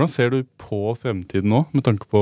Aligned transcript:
Hvordan 0.00 0.12
ser 0.14 0.30
du 0.32 0.44
på 0.56 0.94
fremtiden 0.96 1.50
nå, 1.52 1.58
med 1.76 1.84
tanke 1.84 2.06
på 2.08 2.20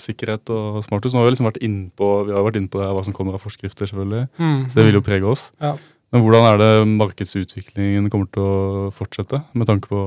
sikkerhet 0.00 0.48
og 0.48 0.78
smarthus? 0.86 1.12
Nå 1.12 1.20
har 1.20 1.26
Vi 1.28 1.34
liksom 1.34 1.48
vært 1.50 1.60
inne 1.60 1.90
på, 1.92 2.06
vi 2.24 2.32
har 2.32 2.46
vært 2.46 2.56
inne 2.56 2.72
på 2.72 2.80
det, 2.80 2.86
hva 2.88 3.02
som 3.04 3.12
kommer 3.12 3.36
av 3.36 3.42
forskrifter, 3.44 3.84
selvfølgelig. 3.84 4.30
Mm. 4.40 4.62
Så 4.70 4.78
det 4.78 4.86
vil 4.86 4.96
jo 4.96 5.04
prege 5.04 5.28
oss. 5.28 5.50
Ja. 5.60 5.74
Men 6.08 6.24
hvordan 6.24 6.48
er 6.48 6.62
det 6.62 6.70
markedsutviklingen 6.88 8.08
kommer 8.08 8.30
til 8.32 8.46
å 8.48 8.88
fortsette, 8.96 9.42
med 9.52 9.68
tanke 9.68 9.92
på 9.92 10.00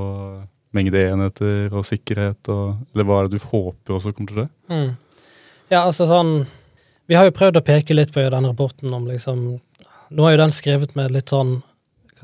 mengde 0.74 1.06
enheter 1.12 1.78
og 1.78 1.86
sikkerhet? 1.86 2.42
Og, 2.50 2.82
eller 2.96 3.06
hva 3.06 3.22
er 3.22 3.30
det 3.30 3.38
du 3.38 3.48
håper 3.52 4.00
også 4.00 4.16
kommer 4.18 4.32
til 4.34 4.42
å 4.42 4.48
skje? 4.48 4.50
Mm. 4.74 5.22
Ja, 5.70 5.84
altså 5.86 6.10
sånn 6.10 6.34
Vi 7.06 7.14
har 7.18 7.30
jo 7.30 7.38
prøvd 7.38 7.62
å 7.62 7.66
peke 7.66 7.94
litt 7.94 8.12
på 8.14 8.22
den 8.22 8.50
rapporten 8.50 8.94
om 8.94 9.06
liksom 9.10 9.46
Nå 10.10 10.26
er 10.26 10.36
jo 10.36 10.42
den 10.42 10.54
skrevet 10.54 10.98
med 10.98 11.14
litt 11.14 11.30
sånn 11.34 11.60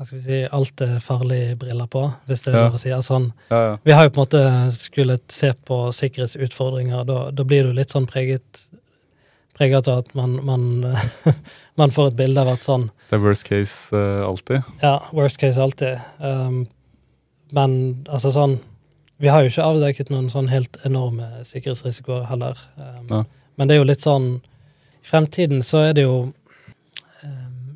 hva 0.02 0.08
skal 0.08 0.18
vi 0.18 0.24
si, 0.24 0.38
alt 0.50 0.82
er 0.82 0.96
farlig-briller 0.98 1.86
på, 1.90 2.00
hvis 2.26 2.40
det 2.42 2.50
er 2.52 2.56
Ja. 2.58 2.62
lov 2.66 2.74
å 2.74 2.78
si. 2.82 2.90
Altså, 2.90 3.20
Ja, 3.50 3.58
ja. 3.68 3.76
vi 3.84 3.92
har 3.92 4.04
jo 4.08 4.10
på 4.10 4.20
en 4.20 4.24
måte 4.26 4.72
skullet 4.74 5.22
se 5.30 5.52
på 5.64 5.76
sikkerhetsutfordringer, 5.94 7.04
da, 7.06 7.30
da 7.30 7.44
blir 7.44 7.68
jo 7.68 7.72
litt 7.72 7.90
sånn 7.94 8.06
preget 8.10 8.64
preget 9.54 9.86
av 9.88 9.98
at 9.98 10.14
man, 10.14 10.38
man, 10.44 10.96
man 11.80 11.90
får 11.90 12.08
et 12.08 12.16
bilde 12.16 12.40
av 12.40 12.48
at 12.54 12.64
sånn 12.64 12.88
Det 13.10 13.18
er 13.18 13.22
worst 13.22 13.44
case 13.46 13.94
uh, 13.94 14.24
alltid. 14.26 14.62
Ja, 14.82 14.96
worst 15.12 15.38
case 15.38 15.60
alltid. 15.60 16.00
Um, 16.18 16.66
men 17.52 18.04
altså 18.08 18.32
sånn 18.32 18.58
Vi 19.20 19.28
har 19.28 19.42
jo 19.44 19.52
ikke 19.52 19.62
avdekket 19.68 20.10
noen 20.10 20.30
sånn 20.32 20.48
helt 20.50 20.78
enorme 20.84 21.44
sikkerhetsrisikoer 21.46 22.24
heller. 22.26 22.58
Um. 22.76 23.24
Men 23.56 23.68
det 23.68 23.76
er 23.76 23.82
jo 23.84 23.90
litt 23.92 24.02
sånn 24.02 24.40
I 25.02 25.06
fremtiden 25.06 25.62
så 25.62 25.84
er 25.90 25.92
det 25.94 26.08
jo 26.08 26.32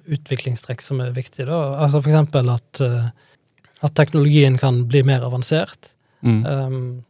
utviklingstrekk 0.06 0.84
som 0.84 1.00
er 1.04 1.14
viktig. 1.16 1.46
da. 1.48 1.60
Altså 1.82 2.02
eksempel 2.04 2.50
at, 2.52 2.80
uh, 2.84 3.10
at 3.86 3.96
teknologien 3.98 4.58
kan 4.60 4.84
bli 4.90 5.02
mer 5.06 5.26
avansert. 5.26 5.92
Mm. 6.22 6.42
Um, 6.46 7.04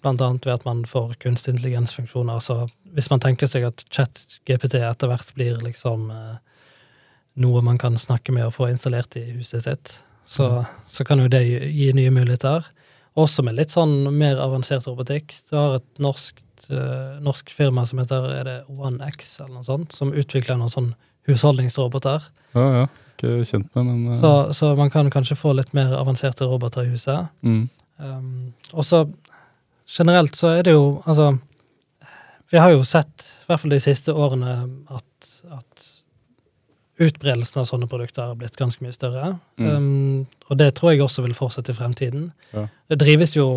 blant 0.00 0.20
annet 0.24 0.46
ved 0.46 0.54
at 0.54 0.66
man 0.66 0.84
får 0.88 1.14
kunstig 1.22 1.54
intelligensfunksjoner. 1.54 2.38
Altså, 2.38 2.68
hvis 2.94 3.10
man 3.12 3.22
tenker 3.22 3.50
seg 3.50 3.66
at 3.68 3.84
chat-GPT 3.92 4.80
etter 4.80 5.10
hvert 5.10 5.34
blir 5.36 5.60
liksom 5.64 6.08
eh, 6.14 6.36
noe 7.40 7.62
man 7.64 7.80
kan 7.80 7.98
snakke 8.00 8.34
med 8.34 8.48
og 8.48 8.56
få 8.56 8.70
installert 8.70 9.16
i 9.20 9.26
huset 9.34 9.66
sitt, 9.66 9.98
så, 10.24 10.64
så 10.88 11.04
kan 11.06 11.20
jo 11.22 11.30
det 11.32 11.42
gi, 11.46 11.58
gi 11.74 11.90
nye 11.96 12.12
muligheter. 12.14 12.66
Også 13.20 13.44
med 13.44 13.58
litt 13.58 13.74
sånn 13.74 14.06
mer 14.14 14.40
avansert 14.40 14.86
robotikk. 14.88 15.34
Du 15.50 15.56
har 15.58 15.80
et 15.80 16.02
norsk, 16.02 16.40
eh, 16.70 17.20
norsk 17.20 17.52
firma 17.52 17.84
som 17.88 18.00
heter 18.02 18.28
er 18.38 18.48
det 18.48 18.58
OneX, 18.70 19.36
eller 19.42 19.58
noe 19.58 19.68
sånt, 19.68 19.96
som 19.96 20.14
utvikler 20.14 20.60
noen 20.60 20.72
sånn 20.72 20.92
husholdningsroboter. 21.30 22.26
Ja, 22.56 22.66
ja. 22.80 22.86
Ikke 23.14 23.44
kjent 23.44 23.68
med, 23.76 23.84
men 23.84 24.12
uh... 24.12 24.16
Så, 24.18 24.32
så 24.56 24.72
man 24.78 24.92
kan 24.92 25.10
kanskje 25.12 25.38
få 25.38 25.52
litt 25.56 25.74
mer 25.76 25.92
avanserte 25.98 26.48
roboter 26.48 26.86
i 26.86 26.94
huset. 26.94 27.30
mm. 27.46 27.68
Um, 28.00 28.54
og 28.72 28.84
så 28.88 29.02
generelt 29.84 30.32
så 30.32 30.54
er 30.56 30.62
det 30.64 30.72
jo 30.72 31.02
Altså, 31.04 31.34
vi 32.48 32.58
har 32.58 32.72
jo 32.72 32.84
sett, 32.84 33.26
i 33.42 33.50
hvert 33.50 33.60
fall 33.60 33.74
de 33.74 33.80
siste 33.84 34.14
årene, 34.16 34.54
at, 34.88 35.28
at 35.52 35.84
utbredelsen 37.00 37.60
av 37.60 37.68
sånne 37.68 37.88
produkter 37.90 38.30
har 38.30 38.38
blitt 38.40 38.56
ganske 38.58 38.82
mye 38.84 38.94
større. 38.96 39.34
Mm. 39.60 39.68
Um, 39.68 40.48
og 40.48 40.58
det 40.58 40.72
tror 40.78 40.94
jeg 40.94 41.04
også 41.04 41.24
vil 41.26 41.36
fortsette 41.36 41.74
i 41.74 41.78
fremtiden. 41.78 42.30
Ja. 42.54 42.66
Det 42.90 43.00
drives 43.04 43.36
jo 43.36 43.50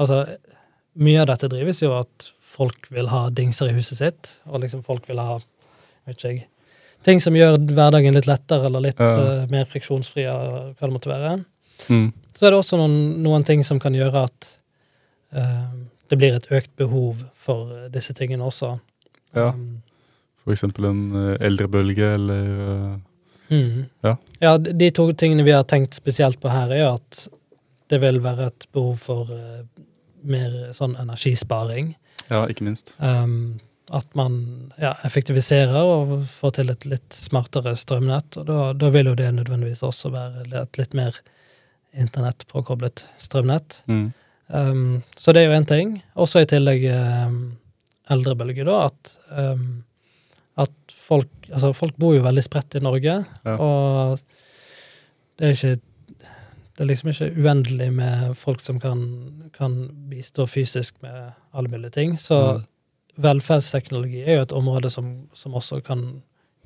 Altså, 0.00 0.22
mye 1.04 1.20
av 1.20 1.26
dette 1.28 1.50
drives 1.52 1.82
jo 1.82 1.90
at 1.94 2.30
folk 2.40 2.86
vil 2.90 3.10
ha 3.12 3.26
dingser 3.30 3.68
i 3.68 3.74
huset 3.76 3.98
sitt, 4.00 4.30
og 4.48 4.62
liksom 4.62 4.80
folk 4.82 5.04
vil 5.06 5.20
ha 5.20 5.34
vet 5.36 6.16
ikke 6.16 6.30
jeg, 6.30 6.46
ting 7.06 7.20
som 7.22 7.36
gjør 7.36 7.58
hverdagen 7.60 8.14
litt 8.16 8.28
lettere 8.30 8.68
eller 8.68 8.84
litt 8.88 9.00
Ja. 9.00 9.12
uh, 9.18 9.46
mer 9.50 9.64
friksjonsfri, 9.68 10.26
eller 10.28 10.72
hva 10.72 10.88
det 10.88 10.92
måtte 10.94 11.10
være. 11.12 11.36
Mm. 11.88 12.12
Så 12.34 12.46
er 12.46 12.52
det 12.52 12.58
også 12.58 12.78
noen, 12.80 13.22
noen 13.24 13.44
ting 13.44 13.64
som 13.66 13.80
kan 13.82 13.94
gjøre 13.96 14.24
at 14.28 14.50
uh, 15.36 15.72
det 16.12 16.18
blir 16.20 16.36
et 16.36 16.50
økt 16.52 16.74
behov 16.76 17.22
for 17.34 17.70
eh, 17.72 17.88
disse 17.92 18.12
tingene 18.12 18.44
også. 18.44 18.74
Ja. 19.32 19.48
Um, 19.56 19.80
For 20.44 20.52
eksempel 20.52 20.84
en 20.90 21.00
eh, 21.16 21.46
eldrebølge, 21.46 22.10
eller 22.18 22.98
mm. 23.48 23.84
Ja. 24.04 24.16
ja, 24.42 24.56
de 24.58 24.90
to 24.92 25.06
tingene 25.16 25.46
vi 25.46 25.54
har 25.56 25.64
tenkt 25.64 25.96
spesielt 25.96 26.40
på 26.42 26.52
her, 26.52 26.68
er 26.68 26.82
jo 26.82 26.90
at 26.98 27.22
det 27.88 28.00
vil 28.02 28.20
være 28.24 28.50
et 28.50 28.66
behov 28.72 29.00
for 29.00 29.32
mer 30.22 30.52
sånn 30.76 30.94
energisparing. 31.00 31.94
Ja, 32.28 32.44
ikke 32.48 32.64
minst. 32.64 32.94
Um, 33.00 33.60
at 33.92 34.14
man 34.16 34.72
ja, 34.80 34.94
effektiviserer 35.04 35.76
og 35.84 36.22
får 36.32 36.54
til 36.58 36.72
et 36.72 36.86
litt 36.88 37.12
smartere 37.16 37.74
strømnett. 37.76 38.38
Og 38.40 38.46
da, 38.48 38.58
da 38.72 38.88
vil 38.94 39.10
jo 39.10 39.14
det 39.18 39.28
nødvendigvis 39.36 39.82
også 39.84 40.10
være 40.14 40.46
et 40.62 40.78
litt 40.80 40.94
mer 40.96 41.18
internettpåkoblet 41.92 43.06
strømnett. 43.20 43.82
Mm. 43.86 44.12
Um, 44.48 45.02
så 45.16 45.32
det 45.32 45.42
er 45.42 45.50
jo 45.50 45.58
én 45.60 45.68
ting. 45.68 45.94
Også 46.16 46.42
i 46.42 46.48
tillegg 46.48 46.84
um, 46.92 47.36
eldrebølge, 48.12 48.64
da, 48.68 48.78
at, 48.90 49.14
um, 49.30 49.84
at 50.60 50.72
folk 51.02 51.28
Altså, 51.52 51.74
folk 51.76 51.96
bor 52.00 52.14
jo 52.16 52.22
veldig 52.24 52.42
spredt 52.46 52.78
i 52.78 52.80
Norge, 52.80 53.18
Ja. 53.44 53.54
og 53.60 54.20
det 55.36 55.48
er 55.50 55.52
ikke 55.52 55.80
det 56.72 56.80
er 56.80 56.88
liksom 56.88 57.10
ikke 57.10 57.26
uendelig 57.36 57.90
med 57.92 58.30
folk 58.40 58.62
som 58.64 58.78
kan, 58.80 59.02
kan 59.52 59.74
bistå 60.08 60.46
fysisk 60.48 60.94
med 61.04 61.34
alle 61.52 61.68
mulige 61.68 61.90
ting. 61.92 62.14
Så 62.16 62.38
Mm. 62.56 62.62
Velferdsteknologi 63.20 64.22
er 64.22 64.38
jo 64.38 64.46
et 64.46 64.54
område 64.56 64.90
som, 64.90 65.12
som 65.36 65.54
også 65.54 65.80
kan, 65.84 66.22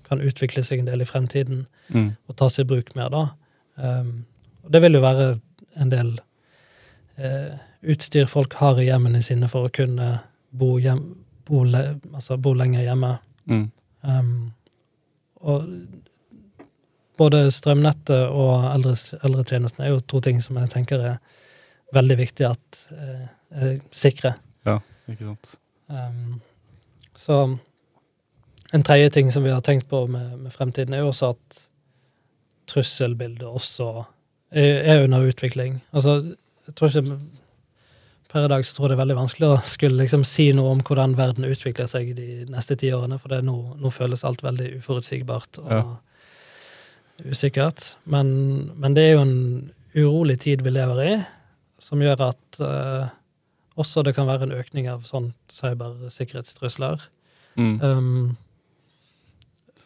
kan 0.07 0.23
utvikle 0.23 0.63
seg 0.65 0.83
en 0.83 0.91
del 0.91 1.03
i 1.03 1.09
fremtiden 1.09 1.67
Mm. 1.89 2.17
og 2.27 2.37
tas 2.37 2.59
i 2.59 2.65
bruk 2.67 2.95
mer, 2.99 3.11
da. 3.13 3.29
Um, 3.77 4.25
og 4.65 4.73
det 4.73 4.83
vil 4.83 4.99
jo 4.99 5.03
være 5.05 5.27
en 5.79 5.93
del 5.93 6.09
uh, 7.21 7.53
utstyr 7.87 8.27
folk 8.27 8.57
har 8.59 8.81
i 8.81 8.89
hjemmene 8.89 9.23
sine 9.23 9.49
for 9.53 9.69
å 9.69 9.71
kunne 9.71 10.09
bo, 10.51 10.77
hjem, 10.83 11.05
bo, 11.47 11.63
le, 11.69 11.85
altså 12.13 12.39
bo 12.43 12.55
lenger 12.57 12.87
hjemme. 12.89 13.13
Mm. 13.47 13.67
Um, 14.03 14.33
og 15.47 15.69
både 17.17 17.45
strømnettet 17.55 18.27
og 18.27 18.67
eldretjenesten 18.75 19.85
er 19.85 19.95
jo 19.95 20.03
to 20.03 20.21
ting 20.25 20.43
som 20.43 20.59
jeg 20.61 20.73
tenker 20.73 21.05
er 21.13 21.21
veldig 21.95 22.19
viktig 22.19 22.49
at 22.49 22.83
uh, 22.91 23.29
er 23.55 23.79
sikre. 23.95 24.35
Ikke 25.07 25.23
sant. 25.23 25.55
Um, 25.89 26.41
så 27.17 27.41
en 28.75 28.83
tredje 28.83 29.11
ting 29.15 29.31
som 29.33 29.45
vi 29.47 29.53
har 29.55 29.63
tenkt 29.65 29.89
på 29.89 30.07
med, 30.11 30.39
med 30.39 30.53
fremtiden, 30.53 30.95
er 30.95 31.05
jo 31.05 31.13
også 31.13 31.33
at 31.37 31.61
trusselbildet 32.71 33.47
også 33.47 33.91
er, 34.51 34.81
er 34.83 35.05
under 35.05 35.27
utvikling. 35.29 35.81
Altså, 35.95 36.19
jeg 36.67 36.75
tror 36.79 36.91
ikke 36.91 37.19
Per 38.27 38.43
i 38.45 38.49
dag 38.51 38.65
så 38.67 38.75
tror 38.75 38.89
jeg 38.89 38.91
det 38.91 38.97
er 38.97 39.05
veldig 39.05 39.17
vanskelig 39.21 39.49
å 39.49 39.59
skulle 39.71 40.01
liksom 40.01 40.25
si 40.27 40.49
noe 40.53 40.73
om 40.75 40.81
hvordan 40.85 41.13
verden 41.17 41.47
utvikler 41.47 41.87
seg 41.89 42.09
de 42.19 42.43
neste 42.51 42.75
ti 42.77 42.91
årene, 42.93 43.21
for 43.23 43.31
det 43.33 43.39
nå, 43.47 43.55
nå 43.79 43.93
føles 43.95 44.25
alt 44.27 44.43
veldig 44.43 44.73
uforutsigbart 44.81 45.61
og 45.63 45.71
Ja. 45.71 45.85
usikkert. 47.31 47.93
Men, 48.05 48.73
men 48.77 48.97
det 48.99 49.05
er 49.07 49.15
jo 49.15 49.23
en 49.23 49.39
urolig 49.95 50.41
tid 50.43 50.65
vi 50.67 50.75
lever 50.75 51.01
i, 51.07 51.15
som 51.79 52.03
gjør 52.03 52.27
at 52.27 52.61
eh, 52.67 53.15
også 53.77 54.03
det 54.07 54.15
kan 54.17 54.29
være 54.29 54.49
en 54.49 54.57
økning 54.57 54.89
av 54.89 55.05
sånn 55.09 55.31
cybersikkerhetstrusler. 55.53 57.03
Mm. 57.57 57.75
Um, 57.81 58.37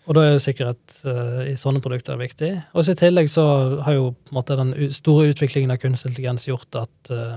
og 0.09 0.17
da 0.17 0.25
er 0.27 0.33
jo 0.35 0.43
sikkerhet 0.43 1.01
uh, 1.07 1.43
i 1.47 1.55
sånne 1.59 1.83
produkter 1.85 2.19
viktig. 2.19 2.51
Og 2.75 2.89
i 2.89 2.97
tillegg 2.99 3.29
så 3.31 3.45
har 3.87 3.95
jo 3.99 4.13
på 4.15 4.33
en 4.33 4.39
måte 4.41 4.57
den 4.59 4.73
store 4.95 5.29
utviklingen 5.31 5.71
av 5.75 5.79
kunstig 5.83 6.11
intelligens 6.13 6.49
gjort 6.49 6.81
at 6.81 7.13
uh, 7.15 7.37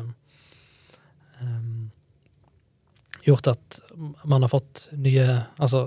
um, 1.41 1.89
Gjort 3.23 3.47
at 3.53 3.77
man 4.27 4.43
har 4.43 4.51
fått 4.51 4.89
nye 4.99 5.23
Altså 5.55 5.85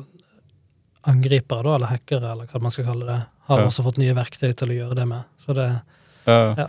angripere, 1.07 1.61
da, 1.67 1.75
eller 1.77 1.91
hackere, 1.91 2.31
eller 2.33 2.49
hva 2.51 2.61
man 2.65 2.73
skal 2.75 2.87
kalle 2.89 3.05
det, 3.07 3.19
har 3.47 3.61
Ja. 3.61 3.67
også 3.69 3.85
fått 3.87 3.99
nye 4.01 4.15
verktøy 4.17 4.55
til 4.57 4.73
å 4.73 4.77
gjøre 4.79 4.97
det 4.99 5.05
med. 5.07 5.23
Så 5.39 5.55
det 5.55 5.69
Ja. 6.27 6.55
Ja. 6.59 6.67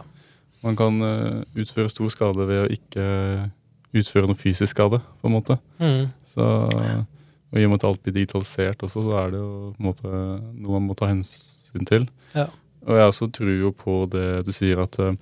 Man 0.62 0.76
kan 0.76 1.02
uh, 1.02 1.44
utføre 1.56 1.90
stor 1.90 2.10
skade 2.10 2.46
ved 2.46 2.66
å 2.66 2.72
ikke 2.74 3.52
utføre 3.96 4.28
noe 4.28 4.38
fysisk 4.40 4.74
skade, 4.74 5.00
på 5.22 5.30
en 5.30 5.36
måte. 5.38 5.58
mm, 5.80 6.08
Så, 6.28 6.44
og 6.44 7.60
i 7.60 7.64
og 7.66 7.72
med 7.72 7.80
at 7.80 7.88
alt 7.88 8.04
blir 8.04 8.16
digitalisert 8.16 8.84
også, 8.84 9.04
så 9.06 9.20
er 9.22 9.34
det 9.34 9.42
jo 9.42 9.74
måte 9.80 10.08
noe 10.12 10.78
man 10.78 10.90
må 10.90 10.98
ta 10.98 11.10
hensyn 11.10 11.88
til. 11.88 12.08
Ja. 12.36 12.50
Og 12.88 12.96
jeg 12.96 13.12
også 13.12 13.28
tror 13.36 13.52
jo 13.52 13.74
på 13.76 14.00
det 14.12 14.28
du 14.48 14.54
sier 14.56 14.80
at 14.84 14.96
eh, 15.04 15.16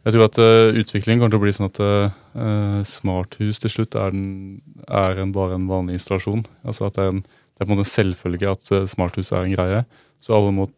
Jeg 0.00 0.14
tror 0.14 0.24
at 0.24 0.38
uh, 0.40 0.72
utviklingen 0.80 1.20
kommer 1.20 1.34
til 1.34 1.38
å 1.38 1.42
bli 1.42 1.52
sånn 1.52 1.68
at 1.68 1.78
uh, 1.84 2.78
smarthus 2.88 3.58
til 3.60 3.68
slutt 3.68 3.98
er, 4.00 4.14
den, 4.14 4.62
er 4.88 5.18
en, 5.20 5.34
bare 5.34 5.58
en 5.58 5.66
vanlig 5.68 5.98
installasjon. 5.98 6.40
Altså 6.64 6.86
at 6.86 6.96
det 6.96 7.04
er, 7.04 7.10
en, 7.12 7.18
det 7.20 7.60
er 7.60 7.68
på 7.68 7.74
en 7.74 7.76
måte 7.76 7.90
selvfølgelig 7.90 8.40
selvfølge 8.40 8.54
at 8.54 8.70
uh, 8.72 8.88
smarthus 8.88 9.32
er 9.36 9.44
en 9.44 9.52
greie. 9.52 9.82
Så 10.24 10.32
alle 10.38 10.54
må, 10.56 10.70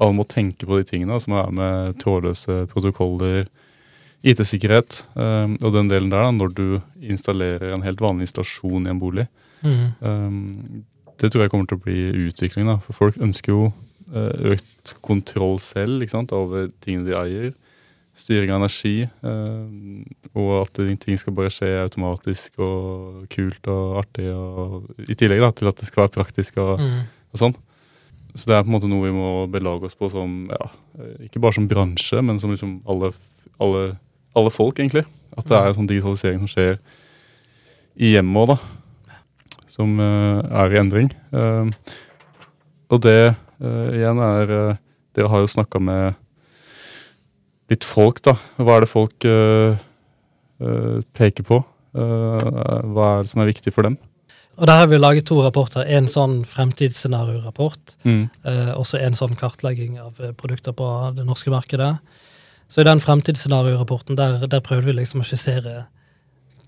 alle 0.00 0.16
må 0.16 0.24
tenke 0.24 0.64
på 0.64 0.80
de 0.80 0.88
tingene 0.88 1.20
som 1.20 1.36
er 1.36 1.52
med 1.52 2.00
trådløse 2.00 2.62
protokoller, 2.72 3.50
IT-sikkerhet 4.22 5.04
um, 5.14 5.54
og 5.62 5.72
den 5.72 5.88
delen 5.88 6.10
der 6.12 6.26
da, 6.26 6.30
når 6.34 6.52
du 6.54 6.64
installerer 7.00 7.72
en 7.74 7.84
helt 7.86 8.00
vanlig 8.04 8.28
installasjon 8.28 8.86
i 8.86 8.90
en 8.92 9.00
bolig. 9.00 9.28
mm, 9.62 9.86
Um, 10.00 10.84
det 11.20 11.30
tror 11.32 11.42
jeg 11.44 11.50
kommer 11.52 11.66
til 11.68 11.76
å 11.76 11.84
bli 11.84 12.28
utvikling, 12.28 12.66
da. 12.68 12.78
For 12.80 12.96
folk 12.96 13.16
ønsker 13.20 13.52
jo 13.52 13.64
uh, 14.12 14.52
økt 14.54 14.94
kontroll 15.04 15.58
selv 15.60 16.06
sant, 16.08 16.32
over 16.32 16.70
tingene 16.80 17.08
de 17.10 17.16
eier. 17.16 17.52
styring 18.20 18.50
av 18.50 18.58
energi, 18.60 19.08
uh, 19.24 20.04
og 20.34 20.66
at 20.66 20.80
ting 21.00 21.16
skal 21.16 21.32
bare 21.32 21.48
skje 21.52 21.68
automatisk 21.80 22.58
og 22.60 23.22
kult 23.32 23.68
og 23.70 24.00
artig, 24.02 24.26
og, 24.34 24.90
i 25.08 25.14
tillegg 25.14 25.40
da, 25.40 25.52
til 25.52 25.68
at 25.70 25.76
det 25.80 25.86
skal 25.88 26.02
være 26.04 26.16
praktisk 26.18 26.58
og, 26.60 26.80
Mm. 26.80 27.04
og 27.32 27.38
sånn. 27.38 27.54
Så 28.34 28.46
det 28.46 28.56
er 28.56 28.62
på 28.62 28.68
en 28.68 28.76
måte 28.76 28.88
noe 28.90 29.06
vi 29.06 29.14
må 29.14 29.46
belage 29.50 29.84
oss 29.88 29.94
på 29.96 30.10
som, 30.10 30.50
ja, 30.50 30.68
ikke 31.24 31.40
bare 31.40 31.56
som 31.56 31.68
bransje, 31.68 32.20
men 32.22 32.38
som 32.38 32.50
liksom 32.50 32.82
alle, 32.86 33.12
alle, 33.58 33.98
alle 34.36 34.52
folk, 34.54 34.78
egentlig. 34.78 35.04
At 35.36 35.46
det 35.48 35.56
er 35.56 35.70
en 35.70 35.78
sånn 35.78 35.88
digitalisering 35.90 36.42
som 36.42 36.50
skjer 36.50 36.78
i 38.00 38.12
hjemmet 38.14 38.42
òg, 38.42 38.54
da. 38.54 39.16
Som 39.70 39.98
uh, 40.02 40.40
er 40.62 40.74
i 40.74 40.80
endring. 40.80 41.10
Uh, 41.34 41.70
og 42.90 43.02
det 43.06 43.34
uh, 43.34 43.88
igjen 43.94 44.22
er 44.24 44.54
Dere 45.14 45.30
har 45.30 45.42
jo 45.42 45.50
snakka 45.50 45.80
med 45.82 46.14
litt 47.70 47.86
folk, 47.86 48.20
da. 48.22 48.36
Hva 48.58 48.76
er 48.76 48.84
det 48.84 48.90
folk 48.90 49.26
peker 51.18 51.46
på? 51.48 51.58
Hva 51.90 53.08
er 53.08 53.26
det 53.26 53.32
som 53.32 53.42
er 53.42 53.50
viktig 53.50 53.72
for 53.74 53.88
dem? 53.88 53.96
Og 54.60 54.68
der 54.68 54.76
har 54.76 54.86
vi 54.86 54.98
laget 55.00 55.26
to 55.26 55.40
rapporter. 55.42 55.82
En 55.82 56.06
sånn 56.06 56.44
fremtidsscenariorapport, 56.44 57.96
Mm. 58.04 58.30
eh, 58.44 58.72
også 58.76 59.00
en 59.00 59.14
sånn 59.14 59.34
kartlegging 59.34 59.98
av 59.98 60.14
produkter 60.36 60.72
på 60.72 61.14
det 61.16 61.24
norske 61.26 61.50
markedet. 61.50 61.98
Så 62.70 62.80
i 62.80 62.86
den 62.86 63.00
fremtidsscenariorapporten 63.02 64.16
der, 64.16 64.46
der 64.46 64.62
prøvde 64.62 64.86
vi 64.86 65.00
liksom 65.00 65.24
å 65.24 65.26
skissere 65.26 65.88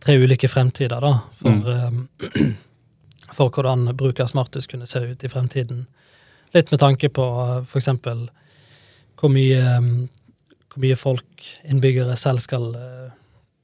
tre 0.03 0.17
ulike 0.19 0.51
fremtider, 0.51 0.99
da, 0.99 1.13
for, 1.39 1.69
eh, 1.71 2.49
for 3.37 3.55
hvordan 3.55 3.87
bruk 3.95 4.21
av 4.21 4.33
smarthus 4.33 4.67
kunne 4.71 4.89
se 4.91 5.05
ut 5.13 5.23
i 5.23 5.31
fremtiden. 5.31 5.85
Litt 6.57 6.75
med 6.75 6.83
tanke 6.83 7.09
på 7.09 7.29
f.eks. 7.63 7.71
for 7.71 7.83
eksempel 7.83 8.27
hvor 9.21 9.31
mye, 9.31 9.63
eh, 9.63 9.89
hvor 10.73 10.83
mye 10.83 10.99
folk, 10.99 11.47
innbyggere, 11.71 12.19
selv 12.19 12.43
skal 12.43 12.73
eh, 12.75 13.11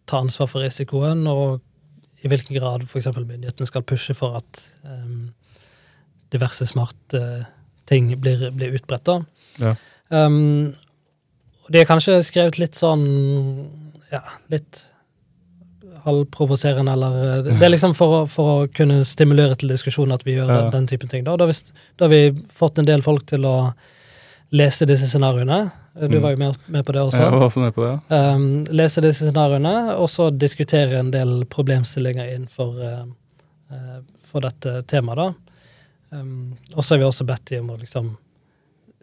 ta 0.07 0.23
ansvar 0.23 0.47
for 0.53 0.63
risikoen, 0.63 1.27
og 1.27 1.59
i 2.23 2.31
hvilken 2.31 2.55
grad 2.55 2.87
f.eks. 2.87 3.11
myndighetene 3.19 3.67
skal 3.67 3.87
pushe 3.87 4.15
for 4.15 4.39
at 4.39 4.63
um, 4.87 5.33
diverse 6.33 6.67
smarte 6.67 7.21
ting 7.91 8.11
blir, 8.21 8.49
blir 8.55 8.75
utbredt. 8.79 9.11
Ja. 9.63 9.75
Um, 10.11 10.75
de 11.71 11.79
har 11.79 11.85
kanskje 11.89 12.19
skrevet 12.25 12.59
litt 12.59 12.75
sånn 12.79 13.05
ja, 14.13 14.23
litt 14.49 14.85
halvprovoserende, 16.05 16.93
eller 16.93 17.17
eh, 17.39 17.43
Det 17.59 17.63
er 17.67 17.73
liksom 17.75 17.95
for, 17.97 18.23
å- 18.23 18.29
for 18.31 18.51
å 18.65 18.69
kunne 18.73 19.03
stimulere 19.05 19.57
til 19.59 19.69
diskusjon 19.73 20.13
at 20.15 20.23
vi 20.25 20.37
gjør 20.37 20.49
Ja. 20.49 20.61
den, 20.63 20.71
den 20.71 20.87
typen 20.87 21.09
ting. 21.09 21.25
Da, 21.25 21.37
da, 21.37 21.45
har 21.45 21.53
vi, 21.53 21.73
da 21.99 22.05
har 22.05 22.11
vi 22.15 22.43
fått 22.53 22.79
en 22.79 22.85
del 22.89 23.03
folk 23.03 23.27
til 23.27 23.45
å 23.45 23.73
lese 24.53 24.87
disse 24.89 25.07
scenarioene. 25.11 25.71
Du 25.99 26.07
Mm. 26.17 26.23
var 26.23 26.31
jo 26.31 26.37
med, 26.37 26.57
med 26.69 26.85
på 26.87 26.93
det 26.93 27.01
også. 27.03 27.19
Jeg 27.21 27.31
var 27.33 27.43
også 27.49 27.61
med 27.61 27.75
på 27.75 27.83
det. 27.85 28.01
ja. 28.11 28.35
Um, 28.35 28.65
lese 28.71 29.01
disse 29.03 29.27
scenarioene, 29.27 29.97
og 29.99 30.09
så 30.09 30.31
diskutere 30.31 30.99
en 31.01 31.11
del 31.11 31.45
problemstillinger 31.45 32.31
innenfor 32.37 32.79
uh, 32.81 33.05
uh, 33.73 33.99
for 34.25 34.41
dette 34.41 34.83
temaet. 34.87 35.17
da. 35.17 35.35
Um, 36.21 36.57
og 36.77 36.85
så 36.85 36.95
har 36.95 36.99
vi 37.03 37.05
også 37.11 37.27
bedt 37.27 37.45
dem 37.51 37.69
om 37.69 37.77
å 37.77 37.81
liksom 37.81 38.17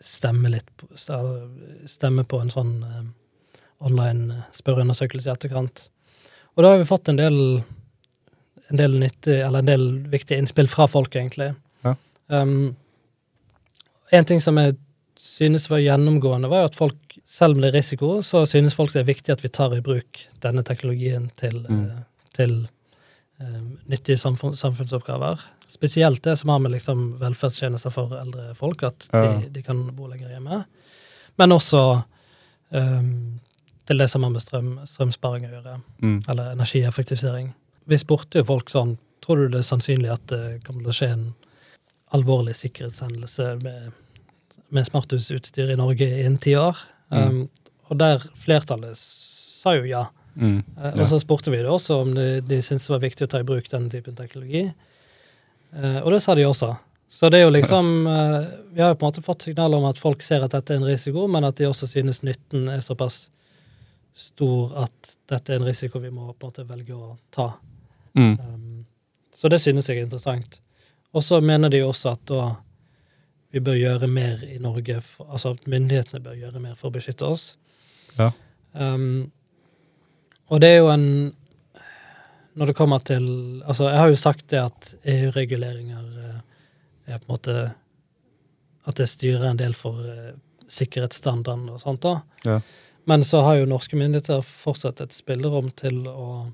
stemme 0.02 0.50
litt 0.52 0.68
på, 0.78 0.88
på 0.92 2.40
en 2.42 2.52
sånn 2.54 2.74
um, 2.84 3.14
online 3.80 4.44
spørreundersøkelse 4.56 5.30
i 5.30 5.34
etterkant. 5.34 5.88
Og 6.56 6.64
da 6.64 6.72
har 6.74 6.80
vi 6.82 6.88
fått 6.90 7.10
en 7.12 7.20
del 7.20 7.38
en 8.70 8.80
del 8.80 8.96
nyttig, 9.00 9.40
eller 9.46 9.62
en 9.62 9.70
del 9.70 9.86
viktige 10.10 10.40
innspill 10.42 10.68
fra 10.72 10.88
folk, 10.90 11.16
egentlig. 11.16 11.52
Ja. 11.86 11.96
Um, 12.28 12.76
en 14.12 14.26
ting 14.26 14.42
som 14.42 14.58
jeg 14.58 14.78
synes 15.22 15.70
var 15.70 15.84
gjennomgående, 15.84 16.50
var 16.50 16.66
at 16.70 16.78
folk, 16.78 16.98
selv 17.26 17.56
om 17.56 17.62
det 17.64 17.72
er 17.72 17.78
risiko, 17.80 18.20
så 18.26 18.46
synes 18.50 18.76
folk 18.78 18.94
det 18.94 19.04
er 19.04 19.12
viktig 19.12 19.34
at 19.34 19.44
vi 19.46 19.52
tar 19.54 19.76
i 19.78 19.84
bruk 19.86 20.24
denne 20.44 20.64
teknologien 20.66 21.30
til, 21.38 21.62
Mm. 21.70 21.86
eh, 21.92 22.04
til 22.34 22.56
eh, 22.64 22.70
nyttige 23.90 24.18
samfunn, 24.18 24.56
samfunnsoppgaver. 24.56 25.42
Spesielt 25.68 26.24
det 26.24 26.38
som 26.40 26.50
har 26.50 26.60
med 26.64 26.72
liksom, 26.72 27.18
velferdstjenester 27.20 27.92
for 27.92 28.14
eldre 28.20 28.54
folk, 28.56 28.84
at 28.84 29.10
Ja. 29.14 29.40
de, 29.42 29.50
de 29.50 29.62
kan 29.64 29.82
bo 29.96 30.08
lenger 30.08 30.30
hjemme. 30.30 30.66
Men 31.38 31.52
også 31.52 32.04
um, 32.72 33.40
til 33.86 33.98
det 33.98 34.10
som 34.10 34.24
har 34.24 34.30
med 34.32 34.42
strøm, 34.42 34.80
strømsparing 34.88 35.46
å 35.46 35.52
gjøre, 35.52 35.82
Mm. 36.02 36.22
eller 36.30 36.52
energieffektivisering. 36.56 37.54
Vi 37.88 37.98
spurte 37.98 38.40
jo 38.40 38.44
folk 38.44 38.70
sånn 38.70 38.98
Tror 39.26 39.36
du 39.38 39.48
det 39.50 39.58
er 39.64 39.64
sannsynlig 39.66 40.12
at 40.14 40.28
det 40.28 40.64
kommer 40.64 40.84
til 40.84 40.92
å 40.92 40.94
skje 40.94 41.08
en 41.16 41.36
alvorlig 42.14 42.54
sikkerhetshendelse 42.56 43.56
med, 43.64 43.92
med 44.70 44.86
smarthusutstyr 44.86 45.72
i 45.74 45.78
Norge 45.80 46.06
innen 46.20 46.38
ti 46.38 46.54
år? 46.56 46.78
Mm. 47.12 47.24
Um, 47.42 47.50
og 47.90 47.98
der 47.98 48.20
flertallet 48.38 48.96
sa 48.98 49.74
jo 49.80 49.84
ja. 49.90 50.04
Mm. 50.36 50.58
Eh, 50.78 50.84
Ja. 50.84 51.02
Og 51.02 51.08
så 51.08 51.20
spurte 51.20 51.52
vi 51.52 51.58
det 51.58 51.70
også 51.72 52.02
om 52.02 52.14
de, 52.16 52.42
de 52.42 52.62
syntes 52.62 52.88
det 52.88 52.94
var 52.94 53.04
viktig 53.04 53.28
å 53.28 53.32
ta 53.32 53.40
i 53.40 53.48
bruk 53.48 53.70
den 53.72 53.90
typen 53.90 54.16
teknologi. 54.16 54.66
Eh, 55.76 56.00
og 56.04 56.12
det 56.12 56.22
sa 56.24 56.36
de 56.36 56.46
også. 56.48 56.76
Så 57.10 57.30
det 57.30 57.40
er 57.40 57.46
jo 57.46 57.54
liksom 57.54 58.08
eh, 58.08 58.48
Vi 58.74 58.82
har 58.82 58.90
jo 58.92 58.98
på 59.00 59.06
en 59.06 59.12
måte 59.12 59.24
fått 59.24 59.46
signaler 59.46 59.78
om 59.78 59.86
at 59.88 60.00
folk 60.02 60.24
ser 60.26 60.44
at 60.44 60.52
dette 60.52 60.74
er 60.74 60.82
en 60.82 60.90
risiko, 60.90 61.28
men 61.32 61.48
at 61.48 61.56
de 61.58 61.70
også 61.70 61.88
synes 61.88 62.24
nytten 62.24 62.68
er 62.70 62.84
såpass 62.84 63.30
stor 64.16 64.76
at 64.86 65.16
dette 65.30 65.54
er 65.54 65.60
en 65.60 65.68
risiko 65.68 66.00
vi 66.00 66.12
må 66.12 66.34
på 66.34 66.48
en 66.48 66.52
måte 66.52 66.68
velge 66.68 66.96
å 66.96 67.18
ta. 67.36 67.50
Mm. 68.16 68.38
Um, 68.40 68.86
så 69.36 69.52
det 69.52 69.60
synes 69.60 69.90
jeg 69.90 70.00
er 70.00 70.08
interessant. 70.08 70.62
Og 71.12 71.24
så 71.24 71.42
mener 71.44 71.70
de 71.72 71.84
også 71.84 72.14
at 72.16 72.24
da 72.32 72.46
vi 73.56 73.60
bør 73.64 73.76
gjøre 73.76 74.08
mer 74.12 74.44
i 74.48 74.58
Norge, 74.60 75.02
for, 75.04 75.28
altså 75.32 75.54
at 75.56 75.68
myndighetene 75.72 76.24
bør 76.24 76.40
gjøre 76.40 76.64
mer 76.64 76.80
for 76.80 76.90
å 76.90 76.96
beskytte 76.96 77.28
oss. 77.28 77.44
Ja. 78.18 78.32
Um, 78.72 79.32
og 80.50 80.62
det 80.62 80.70
er 80.70 80.78
jo 80.84 80.92
en 80.94 81.10
Når 82.56 82.68
det 82.68 82.76
kommer 82.76 83.00
til 83.00 83.26
Altså, 83.66 83.90
jeg 83.90 84.00
har 84.00 84.08
jo 84.08 84.16
sagt 84.16 84.50
det 84.50 84.60
at 84.62 84.96
EU-reguleringer 85.04 86.06
eh, 86.24 86.42
er 87.14 87.20
på 87.20 87.26
en 87.26 87.34
måte 87.34 87.56
At 88.86 88.96
det 88.96 89.10
styrer 89.10 89.50
en 89.50 89.58
del 89.58 89.74
for 89.74 90.00
eh, 90.06 90.36
sikkerhetsstandarden 90.68 91.70
og 91.70 91.82
sånt, 91.82 92.02
da. 92.02 92.22
Ja. 92.46 92.60
Men 93.06 93.24
så 93.24 93.44
har 93.46 93.60
jo 93.60 93.68
norske 93.70 93.98
myndigheter 93.98 94.42
fortsatt 94.42 95.02
et 95.02 95.14
spillerom 95.14 95.70
til 95.78 96.08
å 96.10 96.48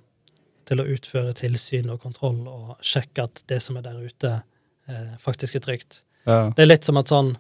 til 0.71 0.81
å 0.81 0.87
utføre 0.87 1.35
tilsyn 1.35 1.91
og 1.91 2.01
kontroll 2.03 2.45
og 2.47 2.75
sjekke 2.85 3.25
at 3.27 3.44
det 3.51 3.59
som 3.63 3.77
er 3.77 3.85
der 3.89 3.99
ute, 3.99 4.33
eh, 4.87 5.13
faktisk 5.19 5.57
er 5.57 5.65
trygt. 5.65 6.01
Ja. 6.25 6.51
Det 6.55 6.63
er 6.63 6.69
litt 6.69 6.87
som 6.87 6.99
at 7.01 7.11
sånn 7.11 7.37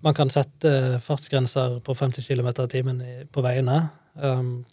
Man 0.00 0.14
kan 0.16 0.30
sette 0.32 0.96
fartsgrenser 1.04 1.74
på 1.84 1.92
50 1.92 2.24
km 2.24 2.46
i 2.48 2.68
timen 2.72 3.00
på 3.28 3.42
veiene, 3.44 3.90
um, 4.14 4.64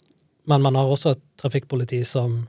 men 0.48 0.62
man 0.64 0.78
har 0.78 0.88
også 0.88 1.12
et 1.14 1.24
trafikkpoliti 1.40 2.00
som 2.08 2.40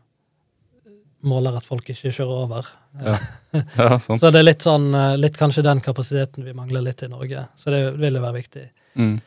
måler 1.28 1.58
at 1.60 1.68
folk 1.68 1.90
ikke 1.92 2.14
kjører 2.16 2.44
over. 2.46 2.68
Ja. 3.04 3.16
ja. 3.82 3.98
Så 4.00 4.30
det 4.32 4.40
er 4.40 4.46
litt 4.48 4.64
sånn 4.64 4.88
eh, 4.96 5.18
litt 5.20 5.36
kanskje 5.40 5.66
den 5.68 5.82
kapasiteten 5.84 6.48
vi 6.48 6.56
mangler 6.56 6.86
litt 6.86 7.04
i 7.04 7.10
Norge. 7.12 7.44
Så 7.60 7.74
det 7.76 7.82
vil 8.00 8.16
jo 8.16 8.24
være 8.24 8.38
viktig. 8.40 8.64
Mm. 8.96 9.18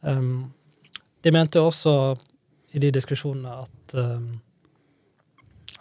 Um, 0.00 0.30
de 1.22 1.32
mente 1.34 1.60
jo 1.60 1.68
også 1.68 1.92
i 2.72 2.80
de 2.82 2.88
diskusjonene 2.96 3.52
at 3.66 3.96
um, 4.00 4.30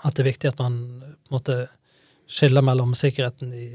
at 0.02 0.18
det 0.18 0.24
er 0.24 0.32
viktig 0.32 0.50
at 0.50 0.60
man 0.62 0.78
på 1.00 1.30
en 1.30 1.38
måte 1.38 1.56
skiller 2.32 2.64
mellom 2.66 2.94
sikkerheten 2.98 3.52
i, 3.54 3.68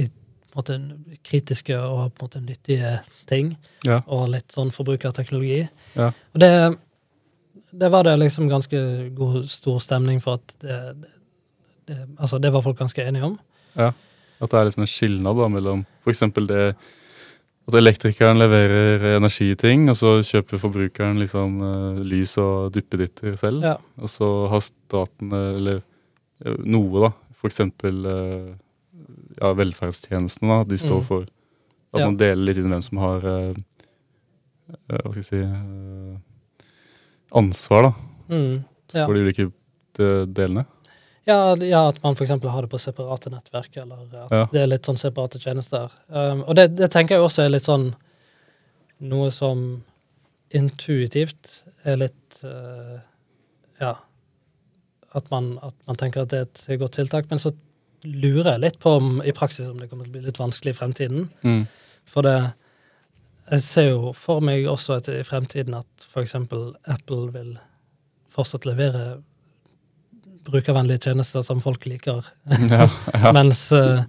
i 0.00 0.08
måte, 0.56 0.78
kritiske 1.26 1.76
og 1.78 2.14
på 2.14 2.24
en 2.24 2.26
måte 2.26 2.42
nyttige 2.42 2.96
ting, 3.30 3.54
Ja. 3.86 4.00
og 4.06 4.30
litt 4.32 4.54
sånn 4.54 4.72
forbrukerteknologi. 4.74 5.68
Ja. 5.94 6.10
Og 6.34 6.40
det, 6.42 6.50
det 7.80 7.88
var 7.90 8.04
det 8.06 8.16
liksom 8.20 8.48
ganske 8.48 8.78
god, 9.16 9.44
stor 9.50 9.78
stemning 9.82 10.20
for 10.22 10.38
at 10.38 10.54
det, 10.62 10.78
det, 11.88 11.96
altså 12.18 12.38
det 12.40 12.52
var 12.54 12.62
folk 12.62 12.78
ganske 12.78 13.02
enige 13.02 13.24
om. 13.32 13.38
Ja. 13.76 13.92
At 14.40 14.50
det 14.52 14.58
er 14.60 14.68
liksom 14.68 14.84
en 14.84 14.90
skilnad 14.90 15.36
da, 15.40 15.48
mellom 15.48 15.82
f.eks. 16.04 16.20
det 16.48 16.60
at 17.64 17.74
elektrikeren 17.80 18.36
leverer 18.42 19.16
energiting, 19.16 19.86
og 19.88 19.96
så 19.96 20.18
kjøper 20.26 20.60
forbrukeren 20.60 21.16
liksom 21.22 21.54
eh, 21.64 22.00
lys 22.04 22.34
og 22.42 22.74
duppeditter 22.74 23.38
selv. 23.40 23.62
Ja. 23.64 23.76
Og 23.96 24.10
så 24.12 24.28
har 24.52 24.60
staten, 24.66 25.32
eh, 25.32 25.54
eller 25.56 25.78
eh, 26.44 26.58
noe, 26.68 27.06
da, 27.06 27.10
f.eks. 27.40 27.60
Uh, 27.64 28.52
ja, 29.40 29.50
velferdstjenestene, 29.56 30.60
da, 30.60 30.68
de 30.68 30.76
står 30.80 31.00
Mm. 31.00 31.06
for 31.08 31.24
at 31.24 32.00
Ja. 32.00 32.04
man 32.06 32.16
deler 32.20 32.44
litt 32.50 32.56
inn 32.60 32.68
hvem 32.70 32.82
som 32.84 32.98
har 32.98 33.24
eh, 33.24 33.54
eh, 34.68 35.00
Hva 35.00 35.10
skal 35.12 35.22
jeg 35.22 35.30
si 35.30 35.40
eh, 35.40 36.18
ansvar 37.32 37.82
da, 37.88 37.92
Mm, 38.28 38.64
ja. 38.92 39.06
for 39.06 39.14
de 39.14 39.20
ulike 39.20 39.50
delene. 40.34 40.64
Ja, 41.26 41.54
ja, 41.56 41.88
at 41.88 42.02
man 42.02 42.14
f.eks. 42.14 42.30
har 42.30 42.62
det 42.62 42.70
på 42.70 42.78
separate 42.80 43.30
nettverk, 43.32 43.76
eller 43.76 43.96
at 44.24 44.30
Ja. 44.32 44.46
det 44.52 44.60
er 44.62 44.66
litt 44.66 44.82
sånn 44.84 44.98
separate 45.00 45.38
tjenester. 45.40 45.90
Um, 46.08 46.42
og 46.46 46.54
det, 46.56 46.76
det 46.76 46.90
tenker 46.92 47.16
jeg 47.16 47.24
også 47.24 47.44
er 47.46 47.48
litt 47.54 47.64
sånn 47.64 47.94
noe 49.00 49.30
som 49.30 49.82
intuitivt 50.54 51.62
er 51.84 51.96
litt 52.00 52.40
uh, 52.44 52.98
Ja. 53.80 53.96
At 55.14 55.30
man, 55.30 55.58
at 55.62 55.74
man 55.86 55.96
tenker 55.96 56.22
at 56.24 56.28
det 56.32 56.38
er 56.42 56.74
et 56.74 56.80
godt 56.80 56.96
tiltak, 56.98 57.28
men 57.30 57.38
så 57.38 57.52
lurer 58.04 58.52
jeg 58.56 58.60
litt 58.60 58.78
på 58.82 58.96
om 58.98 59.22
i 59.24 59.32
praksis 59.32 59.68
om 59.70 59.78
det 59.78 59.88
kommer 59.88 60.04
til 60.04 60.12
å 60.12 60.16
bli 60.18 60.24
litt 60.26 60.40
vanskelig 60.40 60.74
i 60.74 60.78
fremtiden. 60.78 61.28
Mm. 61.46 61.62
For 62.10 62.26
det 62.26 62.34
Jeg 63.50 63.62
ser 63.62 63.88
jo 63.90 64.12
for 64.16 64.40
meg 64.40 64.64
også 64.70 64.96
at 64.98 65.08
i 65.12 65.20
fremtiden 65.26 65.74
at 65.76 66.06
f.eks. 66.08 66.34
Apple 66.88 67.26
vil 67.34 67.50
fortsatt 68.34 68.64
levere 68.66 69.18
brukervennlige 70.44 70.98
tjenester 71.08 71.42
som 71.44 71.60
folk 71.64 71.86
liker, 71.88 72.24
Ja, 72.70 72.86
ja. 73.12 73.32
mens, 73.36 73.66
eh, 73.72 74.02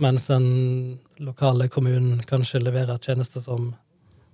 mens 0.00 0.24
den 0.28 0.98
lokale 1.18 1.68
kommunen 1.72 2.22
kanskje 2.28 2.60
leverer 2.62 2.98
tjenester 3.02 3.40
som, 3.44 3.74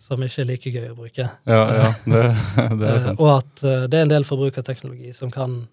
som 0.03 0.23
ikke 0.23 0.43
er 0.45 0.49
like 0.51 0.71
gøy 0.75 0.91
å 0.93 0.99
bruke. 0.99 1.29
ja, 1.47 1.63
ja 1.79 1.89
det, 2.05 2.23
det 2.79 2.89
er 2.89 2.97
Eh, 2.97 3.01
sant. 3.07 3.21
og 3.23 3.31
at 3.41 3.65
eh, 3.65 3.87
det 3.91 3.99
er 3.99 4.07
en 4.07 4.15
del 4.15 4.27
forbrukerteknologi 4.29 5.13
som 5.19 5.31
kan 5.35 5.65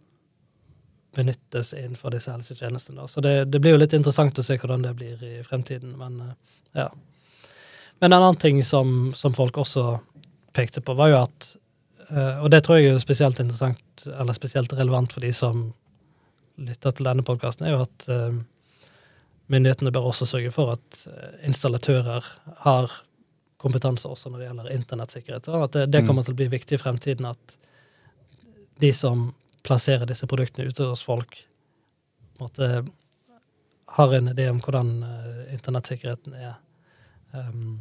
benyttes 1.17 1.73
innenfor 1.73 2.13
disse 2.13 2.31
helsetjenestene. 2.31 3.07
Så 3.09 3.21
det, 3.21 3.35
det 3.49 3.59
blir 3.61 3.73
jo 3.73 3.81
litt 3.81 3.93
interessant 3.97 4.37
å 4.39 4.45
se 4.45 4.57
hvordan 4.61 4.83
det 4.85 4.93
blir 4.97 5.21
i 5.25 5.39
fremtiden, 5.45 5.95
men 5.97 6.19
eh, 6.21 6.33
ja. 6.83 6.89
Men 7.99 8.13
en 8.13 8.21
annen 8.21 8.39
ting 8.39 8.61
som, 8.63 9.11
som 9.15 9.33
folk 9.35 9.57
også 9.59 9.99
pekte 10.55 10.81
på, 10.81 10.95
var 10.97 11.11
jo 11.11 11.23
at 11.23 11.55
Uh, 12.09 12.43
Og 12.43 12.49
det 12.49 12.63
tror 12.65 12.79
jeg 12.79 12.89
er 12.89 13.01
spesielt 13.01 13.39
interessant, 13.39 14.07
eller 14.07 14.33
spesielt 14.33 14.73
relevant 14.73 15.13
for 15.13 15.21
de 15.21 15.29
som 15.35 15.67
lytter 16.57 16.95
til 16.95 17.05
denne 17.05 17.25
podkasten, 17.25 17.67
er 17.67 17.75
jo 17.75 17.83
at 17.85 18.07
uh, 18.09 18.39
myndighetene 19.49 19.93
bør 19.93 20.09
også 20.09 20.27
sørge 20.29 20.51
for 20.53 20.75
at 20.75 20.97
eh, 21.09 21.45
installatører 21.49 22.25
har 22.65 22.91
kompetanse 23.57 24.05
også 24.05 24.29
når 24.29 24.39
det 24.39 24.45
gjelder 24.45 24.73
internettsikkerhet. 24.75 25.47
og 25.49 25.63
At 25.63 25.73
det, 25.73 25.85
det 25.89 26.03
kommer 26.05 26.21
til 26.25 26.35
å 26.35 26.37
bli 26.37 26.45
viktig 26.51 26.77
i 26.77 26.81
fremtiden 26.81 27.25
at 27.25 27.55
de 28.77 28.91
som 28.93 29.31
plasserer 29.65 30.05
disse 30.05 30.29
produktene 30.29 30.69
ute 30.69 30.85
hos 30.91 31.01
folk, 31.01 31.33
på 32.37 32.45
en 32.45 32.45
måte 32.45 32.69
har 33.97 34.13
en 34.13 34.29
idé 34.29 34.45
om 34.51 34.61
hvordan 34.61 34.91
uh, 35.01 35.41
internettsikkerheten 35.55 36.37
er. 36.37 36.53
Um, 37.33 37.79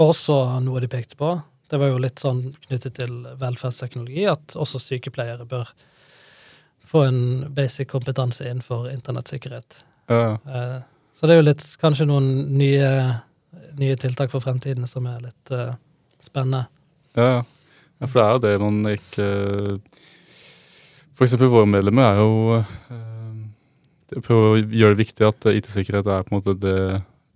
også 0.00 0.36
noe 0.64 0.80
de 0.82 0.88
pekte 0.90 1.16
på, 1.20 1.34
det 1.70 1.78
var 1.78 1.92
jo 1.92 2.00
litt 2.02 2.20
sånn 2.20 2.42
knyttet 2.66 2.96
til 2.98 3.12
velferdsteknologi, 3.40 4.24
at 4.30 4.56
også 4.58 4.80
sykepleiere 4.82 5.46
bør 5.48 5.70
få 6.90 7.04
en 7.06 7.20
basic 7.54 7.90
kompetanse 7.92 8.46
innenfor 8.48 8.88
internettsikkerhet. 8.90 9.84
Ja. 10.10 10.38
Eh, 10.46 10.80
Så 11.14 11.28
det 11.28 11.34
er 11.34 11.42
jo 11.42 11.48
litt 11.50 11.64
kanskje 11.76 12.06
noen 12.08 12.28
nye, 12.56 12.86
nye 13.76 13.96
tiltak 14.00 14.30
for 14.32 14.40
fremtiden 14.40 14.86
som 14.88 15.04
er 15.10 15.18
litt 15.26 15.50
uh, 15.52 15.74
spennende. 16.22 16.62
Ja, 17.12 17.42
ja. 18.00 18.06
for 18.06 18.16
det 18.16 18.24
er 18.24 18.30
jo 18.32 18.40
det 18.46 18.52
man 18.62 18.78
ikke 18.88 19.26
For 21.18 21.26
eksempel 21.26 21.50
våre 21.52 21.68
medlemmer 21.68 22.06
er 22.06 22.22
jo 22.22 22.56
uh, 22.62 23.10
de 24.10 24.22
prøver 24.24 24.46
å 24.48 24.62
gjøre 24.62 24.96
det 24.96 25.02
viktig 25.04 25.26
at 25.28 25.46
eh, 25.46 25.60
IT-sikkerhet 25.60 26.08
er 26.08 26.24
på 26.24 26.32
en 26.32 26.40
måte 26.40 26.56
det 26.58 26.80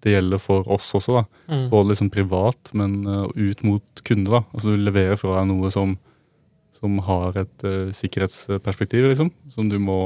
det 0.05 0.15
gjelder 0.15 0.41
for 0.43 0.67
oss 0.73 0.91
også, 0.97 1.21
da. 1.21 1.23
Mm. 1.49 1.63
Både 1.73 1.91
liksom 1.93 2.11
privat, 2.13 2.73
men 2.77 2.99
uh, 3.09 3.29
ut 3.35 3.63
mot 3.67 4.03
kunder, 4.07 4.39
da. 4.39 4.43
Altså 4.53 4.75
du 4.75 4.83
leverer 4.83 5.19
fra 5.21 5.39
deg 5.39 5.49
noe 5.51 5.71
som, 5.75 5.97
som 6.77 6.99
har 7.07 7.41
et 7.45 7.65
uh, 7.67 7.89
sikkerhetsperspektiv, 7.95 9.09
liksom. 9.11 9.33
Som 9.55 9.71
du 9.73 9.79
må 9.83 9.99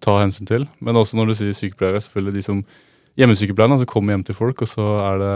ta 0.00 0.20
hensyn 0.22 0.48
til. 0.48 0.68
Men 0.80 0.98
også 1.00 1.18
når 1.18 1.30
du 1.30 1.36
sier 1.40 1.56
sykepleiere, 1.56 2.02
selvfølgelig 2.06 2.38
de 2.38 2.46
som 2.52 2.62
Hjemmesykepleierne 3.18 3.76
som 3.80 3.88
kommer 3.90 4.14
hjem 4.14 4.22
til 4.28 4.36
folk, 4.38 4.62
og 4.62 4.68
så 4.70 4.84
er 5.02 5.16
det 5.20 5.32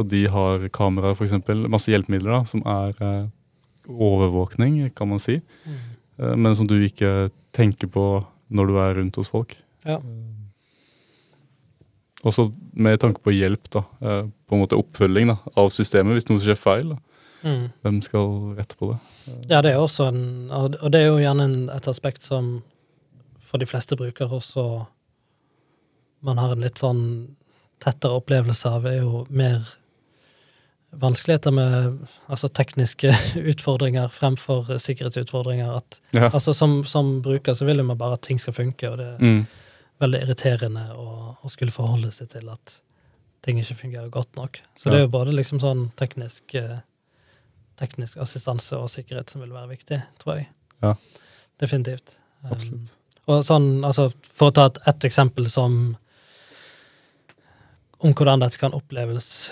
Og 0.00 0.06
de 0.08 0.22
har 0.32 0.64
kameraer, 0.72 1.12
f.eks. 1.12 1.36
Masse 1.68 1.92
hjelpemidler 1.92 2.32
da, 2.32 2.40
som 2.48 2.64
er 2.64 2.96
uh, 3.04 3.28
overvåkning, 3.90 4.80
kan 4.96 5.10
man 5.10 5.20
si. 5.20 5.40
Mm. 5.66 6.36
Men 6.40 6.56
som 6.56 6.68
du 6.68 6.76
ikke 6.80 7.28
tenker 7.56 7.90
på 7.90 8.04
når 8.54 8.70
du 8.70 8.78
er 8.80 8.94
rundt 8.96 9.18
hos 9.20 9.30
folk. 9.32 9.56
Ja. 9.84 9.98
Også 12.24 12.52
med 12.74 12.98
tanke 13.00 13.22
på 13.24 13.32
hjelp, 13.32 13.70
da. 13.72 13.82
eh, 14.02 14.24
På 14.48 14.54
en 14.56 14.60
måte 14.60 14.76
oppfølging 14.76 15.28
da, 15.32 15.38
av 15.56 15.70
systemet 15.72 16.12
hvis 16.18 16.28
noe 16.28 16.40
skjer 16.42 16.58
feil. 16.58 16.90
Mm. 17.42 17.70
Hvem 17.82 18.02
skal 18.04 18.54
rette 18.58 18.76
på 18.76 18.90
det? 18.92 18.98
Ja, 19.48 19.62
det 19.64 19.70
er 19.72 19.78
også 19.80 20.08
en 20.10 20.50
Og 20.52 20.90
det 20.92 21.00
er 21.00 21.06
jo 21.06 21.20
gjerne 21.22 21.46
et 21.74 21.88
aspekt 21.88 22.22
som 22.22 22.62
for 23.40 23.58
de 23.58 23.66
fleste 23.66 23.96
brukere 23.96 24.28
også 24.30 24.86
man 26.22 26.36
har 26.38 26.52
en 26.52 26.60
litt 26.60 26.76
sånn 26.78 27.00
tettere 27.80 28.12
opplevelse 28.20 28.68
av, 28.68 28.84
er 28.86 28.98
jo 29.00 29.22
mer 29.30 29.62
vanskeligheter 31.00 31.50
med 31.54 31.98
altså 32.28 32.48
tekniske 32.52 33.12
utfordringer 33.52 34.08
fremfor 34.12 34.76
sikkerhetsutfordringer. 34.78 35.76
At, 35.80 36.00
Ja. 36.12 36.28
altså 36.34 36.52
som, 36.54 36.82
som 36.84 37.22
bruker 37.22 37.54
så 37.54 37.64
vil 37.64 37.82
man 37.84 37.96
bare 37.98 38.18
at 38.18 38.22
ting 38.26 38.38
skal 38.38 38.52
funke, 38.52 38.90
og 38.90 38.98
det 38.98 39.10
Mm. 39.20 39.46
Veldig 40.00 40.20
irriterende 40.24 40.86
å, 40.96 41.36
å 41.44 41.50
skulle 41.52 41.72
forholde 41.74 42.10
seg 42.12 42.30
til 42.32 42.48
at 42.52 42.80
ting 43.44 43.58
ikke 43.60 43.76
fungerer 43.76 44.10
godt 44.12 44.34
nok. 44.36 44.60
Så 44.76 44.86
Ja. 44.88 44.90
det 44.92 44.98
er 45.00 45.04
jo 45.06 45.12
både 45.12 45.32
liksom 45.36 45.60
sånn 45.60 45.90
teknisk, 45.96 46.54
eh, 46.54 46.78
teknisk 47.80 48.18
assistanse 48.20 48.76
og 48.76 48.88
sikkerhet 48.92 49.30
som 49.30 49.40
vil 49.40 49.52
være 49.52 49.68
viktig, 49.76 50.02
tror 50.18 50.36
jeg. 50.36 50.48
Ja. 50.82 50.94
Definitivt. 51.60 52.16
Um, 52.44 52.52
Absolutt. 52.52 52.92
og 53.28 53.44
sånn, 53.44 53.84
altså, 53.84 54.10
for 54.22 54.50
å 54.50 54.54
ta 54.54 54.66
et, 54.66 54.78
et 54.86 55.00
eksempel 55.10 55.48
som 55.52 55.96
om 58.00 58.14
hvordan 58.16 58.40
dette 58.40 58.56
kan 58.60 58.72
oppleves, 58.76 59.50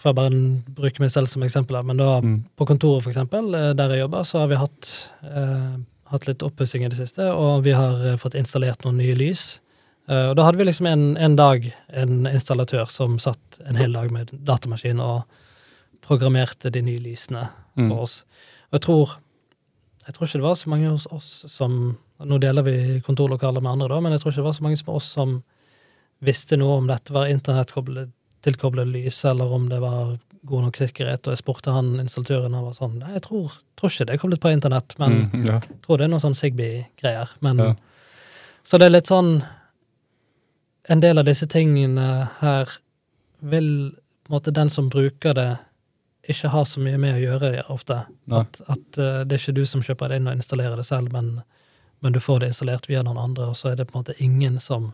får 0.00 0.10
jeg 0.12 0.16
bare 0.16 0.38
bruke 0.76 1.00
meg 1.04 1.10
selv 1.12 1.28
som 1.28 1.42
eksempel, 1.44 1.82
men 1.84 1.96
da 2.00 2.20
Mm. 2.20 2.44
på 2.56 2.66
kontoret, 2.66 3.02
for 3.02 3.10
eksempel, 3.10 3.54
eh, 3.54 3.72
der 3.74 3.88
jeg 3.90 4.00
jobber, 4.00 4.22
så 4.24 4.38
har 4.40 4.46
vi 4.48 4.54
hatt, 4.56 5.10
eh, 5.22 5.76
hatt 6.10 6.26
litt 6.26 6.42
oppussing 6.42 6.84
i 6.84 6.88
det 6.88 6.96
siste, 6.98 7.20
og 7.32 7.62
vi 7.64 7.72
har 7.72 7.94
eh, 8.06 8.16
fått 8.16 8.34
installert 8.34 8.84
noen 8.84 8.96
nye 8.98 9.14
lys. 9.14 9.60
Eh, 10.08 10.28
og 10.30 10.36
da 10.36 10.44
hadde 10.44 10.58
vi 10.60 10.64
liksom 10.68 10.86
en, 10.86 11.04
en 11.16 11.36
dag 11.36 11.64
en 11.96 12.26
installatør 12.28 12.90
som 12.92 13.18
satt 13.18 13.60
en 13.66 13.76
hel 13.80 13.92
dag 13.96 14.10
med 14.12 14.30
datamaskin 14.44 15.00
og 15.00 15.22
programmerte 16.04 16.70
de 16.70 16.82
nye 16.84 17.00
lysene 17.00 17.48
Mm. 17.76 17.88
for 17.90 18.02
oss. 18.04 18.20
Og 18.70 18.76
jeg 18.78 18.82
tror, 18.84 19.14
jeg 20.06 20.14
tror 20.14 20.26
ikke 20.28 20.38
det 20.38 20.44
var 20.44 20.54
så 20.54 20.68
mange 20.70 20.90
hos 20.92 21.06
oss 21.10 21.44
som 21.50 21.96
Nå 22.24 22.38
deler 22.38 22.62
vi 22.62 23.00
kontorlokaler 23.02 23.60
med 23.60 23.72
andre, 23.72 23.88
da, 23.88 23.96
men 24.00 24.12
jeg 24.12 24.20
tror 24.22 24.30
ikke 24.30 24.38
det 24.38 24.44
var 24.46 24.52
så 24.54 24.62
mange 24.62 24.76
som 24.78 24.92
oss 24.94 25.04
som 25.10 25.32
visste 26.22 26.56
noe 26.56 26.76
om 26.78 26.86
dette 26.86 27.10
var 27.12 27.26
internett-tilkoblet 27.26 28.86
lys, 28.86 29.24
eller 29.24 29.50
om 29.52 29.68
det 29.68 29.80
var 29.82 30.18
god 30.46 30.62
nok 30.68 30.76
sikkerhet. 30.78 31.26
Og 31.26 31.32
jeg 31.34 31.40
spurte 31.42 31.72
han 31.74 31.98
installatøren, 32.00 32.54
han 32.54 32.64
var 32.68 32.76
sånn 32.76 32.98
Nei, 33.00 33.12
jeg 33.16 33.22
tror, 33.26 33.52
tror 33.76 33.90
ikke 33.90 34.06
det 34.06 34.14
er 34.14 34.22
koblet 34.22 34.40
på 34.44 34.52
internett, 34.54 34.94
men 35.02 35.16
Mm, 35.32 35.44
ja. 35.44 35.58
tror 35.82 35.98
det 35.98 36.04
er 36.06 36.12
noe 36.14 36.22
sånn 36.22 36.38
Zigbee-greier. 36.38 37.28
Men 37.40 37.58
Ja. 37.58 37.74
Så 38.62 38.78
det 38.78 38.86
er 38.86 38.90
litt 38.94 39.10
sånn 39.10 39.42
En 40.88 41.00
del 41.00 41.18
av 41.18 41.24
disse 41.24 41.46
tingene 41.48 42.28
her 42.40 42.68
vil 43.40 43.68
måte 44.28 44.52
den 44.52 44.70
som 44.72 44.88
bruker 44.92 45.34
det, 45.36 45.50
ikke 46.28 46.48
ha 46.54 46.62
så 46.64 46.80
mye 46.80 46.96
med 47.00 47.16
å 47.18 47.20
gjøre 47.22 47.50
ofte. 47.72 48.02
At, 48.32 48.60
at 48.72 48.98
eh, 49.00 49.22
det 49.28 49.36
er 49.36 49.40
ikke 49.42 49.56
du 49.58 49.64
som 49.68 49.82
kjøper 49.84 50.08
det 50.12 50.20
inn 50.20 50.28
og 50.30 50.36
installerer 50.38 50.76
det 50.80 50.86
selv, 50.88 51.12
men, 51.12 51.42
men 52.00 52.14
du 52.14 52.20
får 52.24 52.40
det 52.40 52.52
installert 52.54 52.88
via 52.88 53.02
noen 53.04 53.20
andre, 53.20 53.50
og 53.52 53.58
så 53.60 53.72
er 53.72 53.80
det 53.80 53.86
på 53.90 53.96
en 53.98 54.04
måte 54.04 54.16
ingen 54.24 54.56
som 54.60 54.92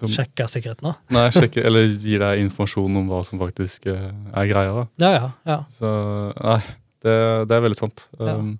Som- 0.00 0.10
sjekker 0.12 0.50
sikkerheten. 0.50 0.90
da. 0.90 0.94
Nei, 1.14 1.28
sjekker, 1.32 1.64
eller 1.64 1.86
gir 1.86 2.18
deg 2.20 2.42
informasjon 2.46 2.98
om 3.00 3.06
hva 3.08 3.22
som 3.24 3.38
faktisk 3.40 3.86
eh, 3.86 4.10
er 4.34 4.50
greia. 4.50 4.74
da. 4.74 4.86
Ja, 5.06 5.12
ja. 5.14 5.30
ja. 5.46 5.58
Så 5.72 5.92
nei, 6.42 6.58
det, 7.06 7.14
det 7.48 7.56
er 7.56 7.64
veldig 7.64 7.78
sant. 7.78 8.08
Ja. 8.18 8.34
Um, 8.36 8.56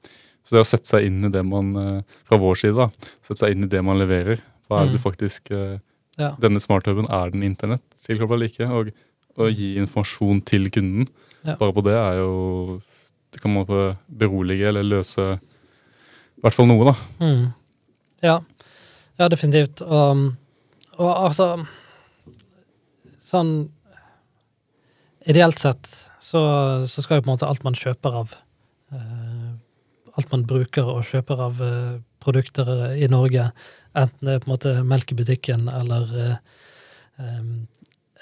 så 0.46 0.54
det 0.56 0.62
å 0.62 0.68
sette 0.70 0.86
seg 0.94 1.08
inn 1.10 1.26
i 1.26 1.32
det 1.34 1.42
man 1.44 1.72
eh, 1.76 2.18
Fra 2.30 2.38
vår 2.38 2.54
side, 2.62 2.78
da. 2.78 3.10
Sette 3.26 3.42
seg 3.42 3.56
inn 3.56 3.66
i 3.66 3.70
det 3.74 3.82
man 3.84 3.98
leverer. 3.98 4.38
Hva 4.68 4.80
er 4.80 4.86
det 4.86 4.92
Mm. 4.94 4.96
du 4.96 5.02
faktisk 5.02 5.50
eh, 5.50 5.78
Ja. 6.18 6.30
Denne 6.40 6.60
smarthuben, 6.60 7.04
er 7.12 7.30
den 7.30 7.42
internett 7.42 7.82
tilkobla 8.00 8.38
like? 8.40 8.64
Og 8.64 8.88
å 9.36 9.50
gi 9.52 9.74
informasjon 9.76 10.40
til 10.44 10.70
kunden, 10.70 11.06
Ja. 11.44 11.56
bare 11.56 11.72
på 11.72 11.84
det 11.84 11.92
er 11.94 12.16
jo 12.22 12.80
Det 13.32 13.42
kan 13.42 13.52
man 13.52 13.66
på 13.66 13.96
berolige 14.08 14.66
eller 14.68 14.82
løse 14.82 15.38
i 15.38 16.40
hvert 16.40 16.54
fall 16.54 16.66
noe, 16.66 16.84
da. 16.84 16.94
Mm. 17.20 17.52
Ja. 18.22 18.40
ja, 19.18 19.28
definitivt. 19.28 19.82
Og, 19.82 20.32
og 20.98 21.16
altså 21.26 21.66
Sånn 23.22 23.68
Ideelt 25.26 25.58
sett 25.58 25.88
så, 26.22 26.40
så 26.86 27.02
skal 27.02 27.18
jo 27.18 27.22
på 27.26 27.30
en 27.30 27.36
måte 27.36 27.46
alt 27.48 27.64
man 27.66 27.74
kjøper 27.74 28.14
av 28.22 28.34
uh, 28.94 29.52
Alt 30.16 30.30
man 30.32 30.46
bruker 30.48 30.86
og 30.88 31.04
kjøper 31.04 31.42
av 31.50 31.60
uh, 31.60 31.98
produkter 32.24 32.94
i 32.96 33.06
Norge, 33.10 33.50
enten 33.96 34.28
det 34.28 34.34
er 34.36 34.42
på 34.44 34.50
en 34.50 34.54
måte 34.54 34.72
melkebutikken 34.84 35.68
eller 35.72 36.10
eh, 36.22 37.36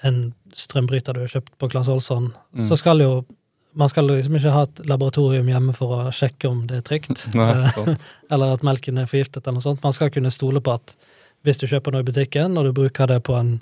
en 0.04 0.18
strømbryter 0.54 1.16
du 1.16 1.24
har 1.24 1.32
kjøpt 1.32 1.56
på 1.58 1.68
Claes 1.72 1.88
Olsson, 1.88 2.32
Mm. 2.54 2.68
så 2.68 2.76
skal 2.76 3.00
jo 3.02 3.24
man 3.74 3.88
skal 3.90 4.06
liksom 4.06 4.36
ikke 4.38 4.52
ha 4.54 4.62
et 4.68 4.80
laboratorium 4.86 5.48
hjemme 5.50 5.72
for 5.74 5.90
å 5.96 6.12
sjekke 6.14 6.46
om 6.46 6.60
det 6.70 6.76
er 6.76 6.82
trygt. 6.86 7.24
Nei, 7.34 7.48
Eh, 7.66 7.96
eller 8.30 8.52
at 8.54 8.62
melken 8.62 8.98
er 9.02 9.08
forgiftet, 9.10 9.42
eller 9.46 9.58
noe 9.58 9.64
sånt. 9.66 9.82
Man 9.82 9.92
skal 9.96 10.12
kunne 10.14 10.30
stole 10.30 10.60
på 10.62 10.70
at 10.76 10.94
hvis 11.42 11.58
du 11.58 11.66
kjøper 11.66 11.90
noe 11.92 12.04
i 12.04 12.06
butikken, 12.06 12.54
og 12.56 12.64
du 12.68 12.72
bruker 12.72 13.10
det 13.10 13.18
på 13.26 13.34
en 13.34 13.56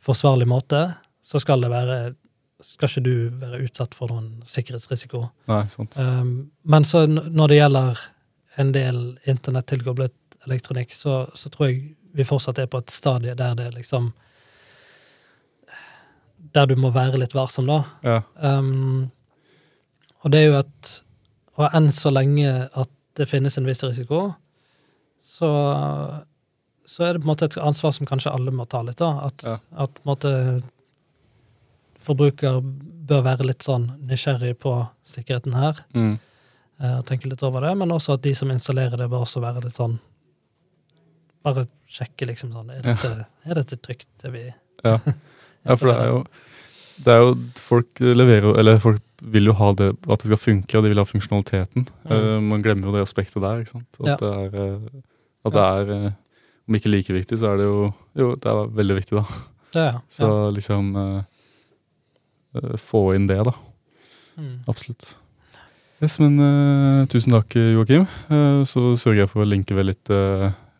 forsvarlig 0.00 0.48
måte, 0.48 0.94
så 1.22 1.38
skal 1.38 1.60
det 1.60 1.70
være 1.70 2.14
skal 2.62 2.88
ikke 2.88 3.04
du 3.04 3.14
være 3.42 3.60
utsatt 3.66 3.92
for 3.94 4.08
noen 4.08 4.40
sikkerhetsrisiko. 4.46 5.24
Nei, 5.50 5.66
sant. 5.68 5.98
Um, 5.98 6.50
men 6.64 6.84
så 6.86 7.04
når 7.10 7.48
det 7.52 7.56
gjelder 7.58 7.98
en 8.62 8.72
del 8.72 9.00
internettilkoblet 9.26 10.14
elektronikk, 10.46 10.92
så, 10.92 11.26
så 11.34 11.48
tror 11.50 11.68
jeg 11.70 11.94
vi 12.14 12.24
fortsatt 12.28 12.58
er 12.58 12.66
på 12.68 12.78
et 12.82 12.90
stadie 12.92 13.34
der 13.34 13.54
det 13.56 13.70
liksom 13.74 14.12
Der 16.54 16.66
du 16.66 16.74
må 16.76 16.90
være 16.92 17.20
litt 17.22 17.34
varsom, 17.36 17.66
da. 17.70 17.78
Ja. 18.04 18.18
Um, 18.58 19.10
Og 20.24 20.30
det 20.32 20.40
er 20.42 20.50
jo 20.50 20.58
at 20.58 20.90
Og 21.56 21.68
enn 21.76 21.90
så 21.92 22.10
lenge 22.12 22.68
at 22.74 22.90
det 23.16 23.28
finnes 23.28 23.56
en 23.58 23.66
viss 23.68 23.82
risiko, 23.84 24.34
så, 25.20 25.48
så 26.88 27.04
er 27.04 27.12
det 27.12 27.20
på 27.20 27.26
en 27.26 27.30
måte 27.34 27.44
et 27.44 27.56
ansvar 27.60 27.92
som 27.92 28.06
kanskje 28.08 28.32
alle 28.32 28.50
må 28.56 28.64
ta 28.64 28.80
litt, 28.82 28.96
da. 29.02 29.10
At, 29.28 29.42
Ja. 29.44 29.58
at 29.84 29.92
på 29.98 30.00
en 30.00 30.08
måte 30.08 30.30
forbruker 32.02 32.62
bør 33.06 33.22
være 33.26 33.44
litt 33.50 33.62
sånn 33.66 33.84
nysgjerrig 34.08 34.54
på 34.64 34.72
sikkerheten 35.04 35.52
her, 35.54 35.82
Mm. 35.94 36.18
eh, 36.80 36.96
og 36.98 37.04
tenke 37.06 37.28
litt 37.28 37.42
over 37.44 37.60
det, 37.60 37.74
men 37.78 37.92
også 37.92 38.14
at 38.14 38.22
de 38.24 38.32
som 38.34 38.48
installerer 38.50 38.96
det, 38.96 39.10
bør 39.10 39.26
også 39.26 39.40
være 39.44 39.62
litt 39.64 39.76
sånn 39.76 40.00
Bare 41.42 41.66
sjekke, 41.90 42.26
liksom 42.30 42.52
sånn 42.54 42.70
Er 42.70 42.82
dette, 42.86 43.26
er 43.46 43.58
dette 43.58 43.78
trygt, 43.82 44.08
det 44.22 44.32
vi 44.34 44.44
Ja. 44.84 44.98
Ja, 45.62 45.76
for 45.78 45.86
det 45.92 45.94
er 45.94 46.08
jo 46.10 46.22
det 47.02 47.12
er 47.14 47.20
jo, 47.22 47.34
Folk 47.62 48.00
leverer 48.02 48.58
Eller 48.58 48.80
folk 48.82 49.02
vil 49.22 49.46
jo 49.46 49.52
ha 49.54 49.68
det 49.78 49.92
at 50.10 50.18
det 50.24 50.26
skal 50.32 50.40
funke, 50.42 50.74
og 50.74 50.82
de 50.82 50.90
vil 50.90 50.98
ha 50.98 51.04
funksjonaliteten. 51.06 51.84
Mm. 52.08 52.10
Uh, 52.10 52.40
man 52.42 52.62
glemmer 52.64 52.88
jo 52.90 52.96
det 52.96 53.04
aspektet 53.04 53.38
der. 53.38 53.60
ikke 53.62 53.70
sant? 53.70 54.00
At 54.00 54.08
Ja. 54.08 54.16
det 54.18 54.30
er, 54.34 54.56
eh, 54.58 55.02
at 55.46 55.52
det 55.54 55.62
er 55.62 55.92
uh, 56.08 56.10
Om 56.68 56.74
ikke 56.74 56.90
like 56.90 57.14
viktig, 57.14 57.38
så 57.38 57.52
er 57.52 57.56
det 57.60 57.66
jo 57.68 57.92
Jo, 58.18 58.34
det 58.34 58.50
er 58.50 58.72
veldig 58.74 58.96
viktig, 58.98 59.14
da. 59.20 59.24
Ja, 59.74 59.84
ja. 59.92 60.00
Så 60.10 60.50
liksom 60.54 60.90
eh, 60.98 61.22
Få 62.82 63.14
inn 63.14 63.28
det, 63.30 63.38
da. 63.46 63.54
Mm. 64.36 64.58
Absolutt. 64.68 65.14
Yes, 66.02 66.18
men 66.18 67.06
tusen 67.06 67.30
takk, 67.32 67.54
Joakim. 67.54 68.08
Så 68.66 68.96
sørger 68.98 69.22
jeg 69.22 69.30
for 69.30 69.44
å 69.44 69.46
linke 69.48 69.74
ved 69.78 69.86
litt 69.86 70.10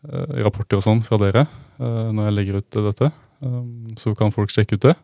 rapporter 0.03 0.79
og 0.79 0.85
sånn 0.85 1.01
fra 1.05 1.19
dere 1.21 1.45
eh, 1.45 2.09
når 2.11 2.27
jeg 2.27 2.37
legger 2.37 2.59
ut 2.59 2.77
eh, 2.79 2.87
dette. 2.89 3.11
Um, 3.43 3.91
så 3.99 4.13
kan 4.15 4.31
folk 4.31 4.51
sjekke 4.53 4.77
ut 4.77 4.87
det. 4.87 4.95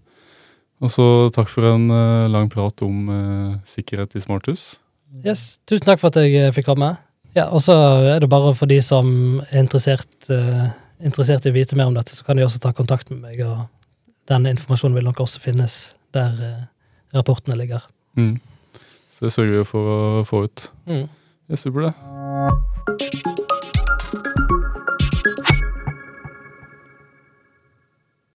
Og 0.79 0.91
så 0.93 1.05
takk 1.35 1.49
for 1.51 1.67
en 1.67 1.89
eh, 1.91 2.29
lang 2.31 2.47
prat 2.51 2.85
om 2.85 3.09
eh, 3.11 3.57
sikkerhet 3.67 4.15
i 4.15 4.23
smarthus. 4.23 4.77
Yes, 5.25 5.59
tusen 5.67 5.87
takk 5.87 5.99
for 6.01 6.11
at 6.11 6.19
jeg 6.21 6.37
eh, 6.39 6.53
fikk 6.55 6.69
komme. 6.69 6.93
Ja, 7.35 7.49
og 7.51 7.61
så 7.61 7.75
er 8.15 8.23
det 8.23 8.29
bare 8.31 8.53
for 8.57 8.69
de 8.69 8.79
som 8.83 9.41
er 9.49 9.59
interessert, 9.61 10.15
eh, 10.33 10.69
interessert 11.05 11.45
i 11.45 11.51
å 11.51 11.57
vite 11.57 11.77
mer 11.77 11.91
om 11.91 11.97
dette, 11.97 12.15
så 12.15 12.25
kan 12.25 12.39
de 12.39 12.45
også 12.47 12.61
ta 12.63 12.71
kontakt 12.75 13.11
med 13.11 13.21
meg, 13.21 13.43
og 13.45 13.67
den 14.31 14.47
informasjonen 14.49 14.97
vil 14.97 15.07
nok 15.09 15.21
også 15.25 15.43
finnes 15.43 15.79
der 16.15 16.41
eh, 16.47 16.63
rapportene 17.17 17.59
ligger. 17.59 17.85
Mm. 18.17 18.37
Så 19.11 19.27
det 19.27 19.35
sørger 19.35 19.59
vi 19.59 19.67
for 19.67 19.93
å 19.93 19.99
få 20.27 20.45
ut. 20.47 20.67
Mm. 20.89 21.05
Det 21.49 21.59
er 21.59 21.63
supert, 21.67 21.91
det. 21.91 23.48